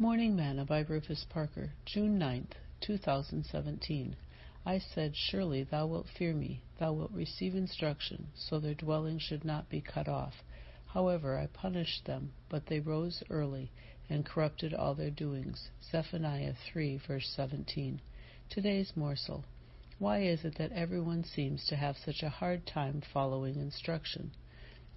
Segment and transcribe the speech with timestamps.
[0.00, 2.48] Morning Manna by Rufus Parker, June 9,
[2.80, 4.16] 2017.
[4.64, 9.44] I said, Surely thou wilt fear me, thou wilt receive instruction, so their dwelling should
[9.44, 10.42] not be cut off.
[10.86, 13.70] However, I punished them, but they rose early
[14.08, 15.68] and corrupted all their doings.
[15.90, 18.00] Zephaniah 3, verse 17.
[18.48, 19.44] Today's morsel.
[19.98, 24.30] Why is it that everyone seems to have such a hard time following instruction?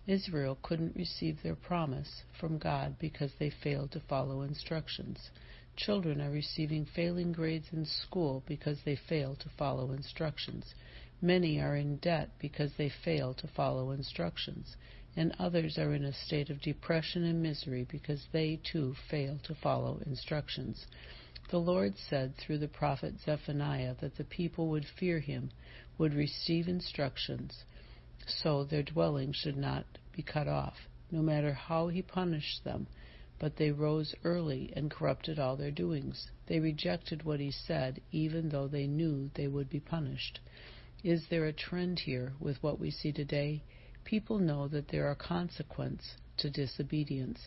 [0.08, 5.32] Israel couldn't receive their promise from God because they failed to follow instructions.
[5.78, 10.76] Children are receiving failing grades in school because they fail to follow instructions.
[11.22, 14.76] Many are in debt because they fail to follow instructions,
[15.16, 19.56] and others are in a state of depression and misery because they too fail to
[19.56, 20.86] follow instructions.
[21.50, 25.52] The Lord said through the prophet Zephaniah that the people would fear him,
[25.98, 27.64] would receive instructions,
[28.28, 30.76] so their dwelling should not be cut off,
[31.12, 32.88] no matter how he punished them.
[33.40, 36.30] But they rose early and corrupted all their doings.
[36.48, 40.40] They rejected what he said, even though they knew they would be punished.
[41.04, 43.64] Is there a trend here with what we see today?
[44.06, 47.40] People know that there are consequences to disobedience,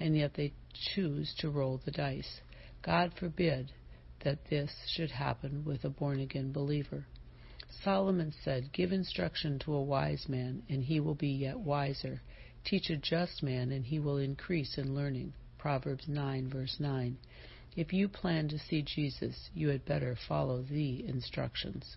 [0.00, 0.52] and yet they
[0.94, 2.40] choose to roll the dice.
[2.82, 3.72] God forbid
[4.24, 7.06] that this should happen with a born again believer.
[7.82, 12.22] Solomon said, Give instruction to a wise man, and he will be yet wiser.
[12.64, 15.34] Teach a just man, and he will increase in learning.
[15.58, 17.18] Proverbs 9, verse 9.
[17.76, 21.96] If you plan to see Jesus, you had better follow the instructions.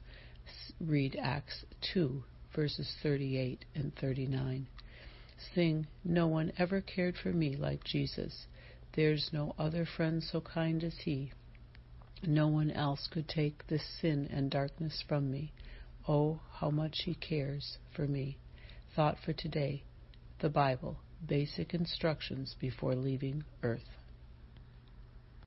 [0.80, 2.24] Read Acts 2,
[2.56, 4.68] verses 38 and 39.
[5.54, 8.48] Sing, No one ever cared for me like Jesus.
[8.94, 11.32] There's no other friend so kind as he.
[12.26, 15.54] No one else could take this sin and darkness from me.
[16.10, 18.38] Oh, how much He cares for me.
[18.96, 19.84] Thought for today
[20.40, 23.82] The Bible Basic Instructions Before Leaving Earth.